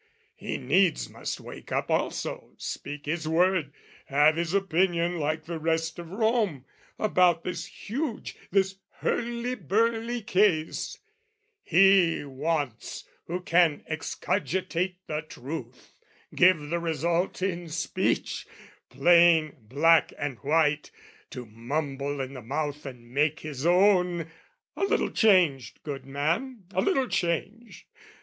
He 0.33 0.57
needs 0.57 1.11
must 1.11 1.39
wake 1.39 1.71
up 1.71 1.91
also, 1.91 2.53
speak 2.57 3.05
his 3.05 3.27
word, 3.27 3.71
Have 4.07 4.35
his 4.35 4.51
opinion 4.51 5.19
like 5.19 5.45
the 5.45 5.59
rest 5.59 5.99
of 5.99 6.09
Rome, 6.09 6.65
About 6.97 7.43
this 7.43 7.67
huge, 7.67 8.35
this 8.49 8.77
hurly 9.01 9.53
burly 9.53 10.23
case: 10.23 10.97
He 11.61 12.25
wants 12.25 13.07
who 13.27 13.41
can 13.41 13.83
excogitate 13.87 14.97
the 15.05 15.21
truth, 15.21 15.93
Give 16.33 16.57
the 16.57 16.79
result 16.79 17.43
in 17.43 17.69
speech, 17.69 18.47
plain 18.89 19.55
black 19.61 20.13
and 20.17 20.39
white, 20.39 20.89
To 21.29 21.45
mumble 21.45 22.21
in 22.21 22.33
the 22.33 22.41
mouth 22.41 22.87
and 22.87 23.11
make 23.11 23.41
his 23.41 23.67
own 23.67 24.31
A 24.75 24.83
little 24.83 25.11
changed, 25.11 25.83
good 25.83 26.07
man, 26.07 26.63
a 26.73 26.81
little 26.81 27.07
changed! 27.07 27.85